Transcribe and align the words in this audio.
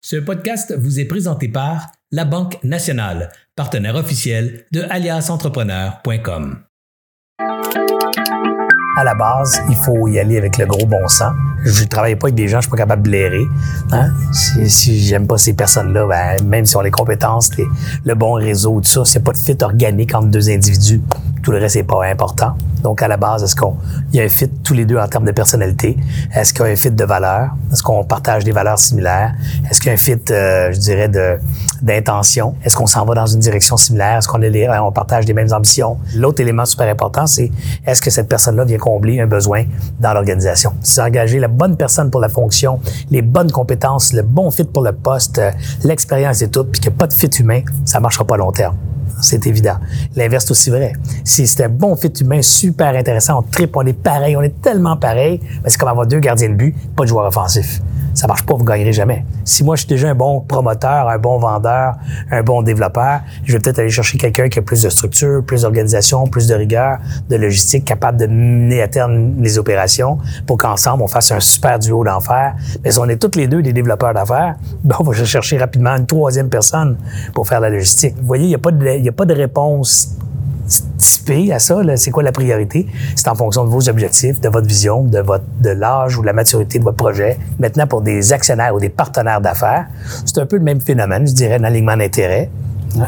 Ce 0.00 0.14
podcast 0.14 0.72
vous 0.78 1.00
est 1.00 1.06
présenté 1.06 1.48
par 1.48 1.88
La 2.12 2.24
Banque 2.24 2.62
Nationale, 2.62 3.30
partenaire 3.56 3.96
officiel 3.96 4.64
de 4.70 4.82
aliasentrepreneur.com. 4.82 6.60
À 8.96 9.04
la 9.04 9.14
base, 9.16 9.60
il 9.68 9.74
faut 9.74 10.06
y 10.06 10.20
aller 10.20 10.38
avec 10.38 10.56
le 10.56 10.66
gros 10.66 10.86
bon 10.86 11.08
sens. 11.08 11.32
Je 11.64 11.82
ne 11.82 11.88
travaille 11.88 12.14
pas 12.14 12.28
avec 12.28 12.36
des 12.36 12.46
gens, 12.46 12.58
je 12.58 12.68
suis 12.68 12.70
pas 12.70 12.76
capable 12.76 13.02
de 13.02 13.08
blairer. 13.08 13.44
Hein? 13.90 14.12
Si, 14.32 14.70
si 14.70 15.00
j'aime 15.00 15.26
pas 15.26 15.36
ces 15.36 15.54
personnes-là, 15.54 16.06
ben, 16.06 16.44
même 16.46 16.64
si 16.64 16.76
on 16.76 16.80
les 16.80 16.92
compétences, 16.92 17.50
le 18.04 18.14
bon 18.14 18.34
réseau, 18.34 18.80
tout 18.80 18.88
ça, 18.88 19.04
c'est 19.04 19.24
pas 19.24 19.32
de 19.32 19.38
fit 19.38 19.58
organique 19.62 20.14
entre 20.14 20.28
deux 20.28 20.48
individus. 20.48 21.02
Tout 21.42 21.50
le 21.50 21.58
reste 21.58 21.74
n'est 21.74 21.82
pas 21.82 22.06
important. 22.06 22.56
Donc, 22.88 23.02
à 23.02 23.08
la 23.08 23.18
base, 23.18 23.44
est-ce 23.44 23.54
qu'il 23.54 23.68
y 24.14 24.20
a 24.20 24.22
un 24.22 24.30
fit 24.30 24.48
tous 24.64 24.72
les 24.72 24.86
deux 24.86 24.96
en 24.96 25.06
termes 25.08 25.26
de 25.26 25.32
personnalité? 25.32 25.98
Est-ce 26.34 26.54
qu'il 26.54 26.64
y 26.64 26.68
a 26.70 26.72
un 26.72 26.76
fit 26.76 26.90
de 26.90 27.04
valeur? 27.04 27.50
Est-ce 27.70 27.82
qu'on 27.82 28.02
partage 28.02 28.44
des 28.44 28.50
valeurs 28.50 28.78
similaires? 28.78 29.34
Est-ce 29.70 29.78
qu'il 29.78 29.88
y 29.88 29.90
a 29.90 29.92
un 29.92 29.98
fit, 29.98 30.16
euh, 30.30 30.72
je 30.72 30.78
dirais, 30.78 31.08
de, 31.08 31.38
d'intention? 31.82 32.54
Est-ce 32.64 32.74
qu'on 32.74 32.86
s'en 32.86 33.04
va 33.04 33.14
dans 33.14 33.26
une 33.26 33.40
direction 33.40 33.76
similaire? 33.76 34.16
Est-ce 34.16 34.26
qu'on 34.26 34.40
est 34.40 34.78
on 34.78 34.90
partage 34.90 35.26
des 35.26 35.34
mêmes 35.34 35.52
ambitions? 35.52 35.98
L'autre 36.16 36.40
élément 36.40 36.64
super 36.64 36.88
important, 36.90 37.26
c'est 37.26 37.52
est-ce 37.86 38.00
que 38.00 38.08
cette 38.08 38.26
personne-là 38.26 38.64
vient 38.64 38.78
combler 38.78 39.20
un 39.20 39.26
besoin 39.26 39.64
dans 40.00 40.14
l'organisation? 40.14 40.72
Si 40.82 40.98
engager 40.98 41.40
la 41.40 41.48
bonne 41.48 41.76
personne 41.76 42.10
pour 42.10 42.22
la 42.22 42.30
fonction, 42.30 42.80
les 43.10 43.20
bonnes 43.20 43.52
compétences, 43.52 44.14
le 44.14 44.22
bon 44.22 44.50
fit 44.50 44.64
pour 44.64 44.82
le 44.82 44.92
poste, 44.92 45.36
euh, 45.36 45.50
l'expérience 45.84 46.40
et 46.40 46.48
tout, 46.48 46.64
puis 46.64 46.80
qu'il 46.80 46.90
n'y 46.90 46.96
a 46.96 46.98
pas 46.98 47.06
de 47.06 47.12
fit 47.12 47.28
humain, 47.38 47.60
ça 47.84 48.00
marchera 48.00 48.24
pas 48.24 48.36
à 48.36 48.38
long 48.38 48.50
terme 48.50 48.76
c'est 49.20 49.46
évident. 49.46 49.76
L'inverse 50.16 50.44
est 50.46 50.50
aussi 50.50 50.70
vrai. 50.70 50.92
Si 51.24 51.46
c'est 51.46 51.64
un 51.64 51.68
bon 51.68 51.96
fit 51.96 52.12
humain, 52.20 52.42
super 52.42 52.94
intéressant, 52.94 53.40
on 53.40 53.42
tripe, 53.42 53.76
on 53.76 53.86
est 53.86 53.92
pareil, 53.92 54.36
on 54.36 54.42
est 54.42 54.60
tellement 54.60 54.96
pareil, 54.96 55.40
mais 55.62 55.70
c'est 55.70 55.78
comme 55.78 55.88
avoir 55.88 56.06
deux 56.06 56.20
gardiens 56.20 56.48
de 56.50 56.54
but, 56.54 56.74
pas 56.96 57.04
de 57.04 57.08
joueur 57.08 57.26
offensif 57.26 57.80
ça 58.14 58.26
marche 58.26 58.44
pas, 58.44 58.54
vous 58.54 58.64
gagnerez 58.64 58.92
jamais. 58.92 59.24
Si 59.44 59.64
moi, 59.64 59.76
je 59.76 59.80
suis 59.80 59.88
déjà 59.88 60.08
un 60.08 60.14
bon 60.14 60.40
promoteur, 60.40 61.08
un 61.08 61.18
bon 61.18 61.38
vendeur, 61.38 61.94
un 62.30 62.42
bon 62.42 62.62
développeur, 62.62 63.20
je 63.44 63.52
vais 63.52 63.58
peut-être 63.58 63.78
aller 63.78 63.90
chercher 63.90 64.18
quelqu'un 64.18 64.48
qui 64.48 64.58
a 64.58 64.62
plus 64.62 64.82
de 64.82 64.88
structure, 64.88 65.44
plus 65.44 65.62
d'organisation, 65.62 66.26
plus 66.26 66.46
de 66.46 66.54
rigueur, 66.54 66.98
de 67.28 67.36
logistique, 67.36 67.84
capable 67.84 68.18
de 68.18 68.26
mener 68.26 68.82
à 68.82 68.88
terme 68.88 69.40
les 69.40 69.58
opérations 69.58 70.18
pour 70.46 70.56
qu'ensemble, 70.56 71.02
on 71.02 71.08
fasse 71.08 71.32
un 71.32 71.40
super 71.40 71.78
duo 71.78 72.04
d'enfer. 72.04 72.54
Mais 72.84 72.90
si 72.90 72.98
on 72.98 73.08
est 73.08 73.16
tous 73.16 73.38
les 73.38 73.46
deux 73.46 73.62
des 73.62 73.72
développeurs 73.72 74.14
d'affaires, 74.14 74.56
ben, 74.84 74.96
on 75.00 75.04
va 75.04 75.24
chercher 75.24 75.58
rapidement 75.58 75.96
une 75.96 76.06
troisième 76.06 76.48
personne 76.48 76.96
pour 77.34 77.46
faire 77.46 77.60
la 77.60 77.70
logistique. 77.70 78.14
Vous 78.18 78.26
voyez, 78.26 78.44
il 78.44 78.48
n'y 78.48 78.54
a, 78.54 79.10
a 79.10 79.12
pas 79.12 79.24
de 79.24 79.34
réponse 79.34 80.16
à 81.52 81.58
ça. 81.58 81.76
C'est 81.96 82.10
quoi 82.10 82.22
la 82.22 82.32
priorité? 82.32 82.86
C'est 83.14 83.28
en 83.28 83.34
fonction 83.34 83.64
de 83.64 83.70
vos 83.70 83.88
objectifs, 83.88 84.40
de 84.40 84.48
votre 84.48 84.66
vision, 84.66 85.02
de 85.02 85.22
de 85.60 85.70
l'âge 85.70 86.16
ou 86.16 86.22
de 86.22 86.26
la 86.26 86.32
maturité 86.32 86.78
de 86.78 86.84
votre 86.84 86.96
projet. 86.96 87.38
Maintenant, 87.58 87.86
pour 87.86 88.00
des 88.00 88.32
actionnaires 88.32 88.74
ou 88.74 88.80
des 88.80 88.88
partenaires 88.88 89.40
d'affaires, 89.40 89.86
c'est 90.24 90.38
un 90.38 90.46
peu 90.46 90.56
le 90.56 90.62
même 90.62 90.80
phénomène, 90.80 91.26
je 91.26 91.34
dirais, 91.34 91.56
un 91.56 91.64
alignement 91.64 91.96
d'intérêt 91.96 92.50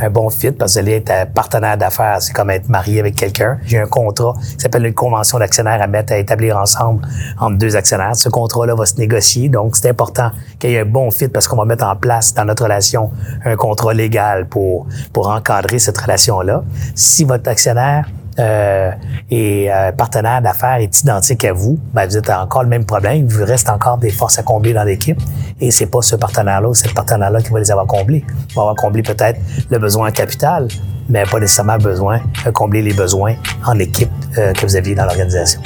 un 0.00 0.10
bon 0.10 0.30
fit 0.30 0.52
parce 0.52 0.74
que 0.74 0.88
être 0.88 1.32
partenaire 1.32 1.76
d'affaires, 1.76 2.20
c'est 2.20 2.32
comme 2.32 2.50
être 2.50 2.68
marié 2.68 3.00
avec 3.00 3.14
quelqu'un. 3.14 3.58
J'ai 3.66 3.78
un 3.78 3.86
contrat 3.86 4.34
qui 4.40 4.60
s'appelle 4.60 4.86
une 4.86 4.94
convention 4.94 5.38
d'actionnaires 5.38 5.80
à 5.82 5.86
mettre 5.86 6.12
à 6.12 6.18
établir 6.18 6.56
ensemble 6.56 7.06
entre 7.38 7.58
deux 7.58 7.76
actionnaires. 7.76 8.16
Ce 8.16 8.28
contrat-là 8.28 8.74
va 8.74 8.86
se 8.86 8.96
négocier, 8.96 9.48
donc 9.48 9.76
c'est 9.76 9.88
important 9.88 10.30
qu'il 10.58 10.70
y 10.70 10.74
ait 10.74 10.80
un 10.80 10.84
bon 10.84 11.10
fit 11.10 11.28
parce 11.28 11.46
qu'on 11.46 11.56
va 11.56 11.64
mettre 11.64 11.84
en 11.84 11.96
place 11.96 12.34
dans 12.34 12.44
notre 12.44 12.64
relation 12.64 13.10
un 13.44 13.56
contrat 13.56 13.94
légal 13.94 14.46
pour 14.46 14.86
pour 15.12 15.28
encadrer 15.28 15.78
cette 15.78 15.98
relation-là. 15.98 16.62
Si 16.94 17.24
votre 17.24 17.48
actionnaire 17.48 18.08
euh, 18.38 18.90
et 19.30 19.72
euh, 19.72 19.92
partenaire 19.92 20.40
d'affaires 20.40 20.76
est 20.76 21.00
identique 21.00 21.44
à 21.44 21.52
vous, 21.52 21.78
ben, 21.92 22.06
vous 22.06 22.16
êtes 22.16 22.30
encore 22.30 22.62
le 22.62 22.68
même 22.68 22.84
problème. 22.84 23.16
Il 23.16 23.26
vous 23.26 23.44
reste 23.44 23.68
encore 23.68 23.98
des 23.98 24.10
forces 24.10 24.38
à 24.38 24.42
combler 24.42 24.72
dans 24.72 24.84
l'équipe. 24.84 25.20
Et 25.60 25.70
c'est 25.70 25.86
pas 25.86 26.02
ce 26.02 26.16
partenaire-là 26.16 26.68
ou 26.68 26.74
cette 26.74 26.94
partenaire-là 26.94 27.40
qui 27.40 27.50
va 27.50 27.58
les 27.58 27.70
avoir 27.70 27.86
comblés. 27.86 28.24
Il 28.50 28.54
va 28.54 28.62
avoir 28.62 28.76
comblé 28.76 29.02
peut-être 29.02 29.40
le 29.70 29.78
besoin 29.78 30.08
en 30.08 30.12
capital, 30.12 30.68
mais 31.08 31.24
pas 31.24 31.40
nécessairement 31.40 31.78
besoin 31.78 32.20
de 32.44 32.50
combler 32.50 32.82
les 32.82 32.94
besoins 32.94 33.34
en 33.66 33.78
équipe 33.78 34.10
euh, 34.36 34.52
que 34.52 34.66
vous 34.66 34.76
aviez 34.76 34.94
dans 34.94 35.04
l'organisation. 35.04 35.60